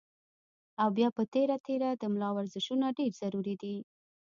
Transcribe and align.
او 0.81 0.87
بيا 0.97 1.07
پۀ 1.15 1.23
تېره 1.33 1.57
تېره 1.67 1.89
د 1.93 2.03
ملا 2.13 2.29
ورزشونه 2.37 2.85
ډېر 2.97 3.11
ضروري 3.21 3.55
دي 3.61 3.75